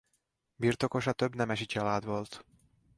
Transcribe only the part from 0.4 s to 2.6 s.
Birtokosa több nemesi család volt.